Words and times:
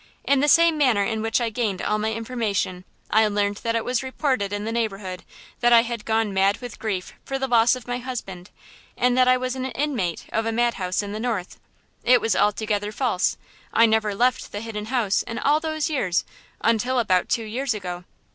In 0.23 0.39
the 0.39 0.47
same 0.47 0.79
manner 0.79 1.03
in 1.05 1.21
which 1.21 1.39
I 1.39 1.51
gained 1.51 1.79
all 1.79 1.99
my 1.99 2.11
information, 2.11 2.85
I 3.11 3.27
learned 3.27 3.57
that 3.57 3.75
it 3.75 3.85
was 3.85 4.01
reported 4.01 4.51
in 4.51 4.65
the 4.65 4.71
neighborhood 4.71 5.23
that 5.59 5.71
I 5.71 5.83
had 5.83 6.05
gone 6.05 6.33
mad 6.33 6.57
with 6.59 6.79
grief 6.79 7.13
for 7.23 7.37
the 7.37 7.47
loss 7.47 7.75
of 7.75 7.85
my 7.87 7.99
husband 7.99 8.49
and 8.97 9.15
that 9.15 9.27
I 9.27 9.37
was 9.37 9.55
an 9.55 9.65
inmate 9.65 10.25
of 10.33 10.47
a 10.47 10.51
madhouse 10.51 11.03
in 11.03 11.11
the 11.11 11.19
North! 11.19 11.59
It 12.03 12.19
was 12.19 12.35
altogether 12.35 12.91
false! 12.91 13.37
I 13.71 13.85
never 13.85 14.15
left 14.15 14.51
the 14.51 14.61
Hidden 14.61 14.85
House 14.87 15.21
in 15.21 15.37
all 15.37 15.59
those 15.59 15.87
years 15.87 16.25
until 16.61 16.97
about 16.97 17.29
two 17.29 17.45
years 17.45 17.75
ago. 17.75 18.03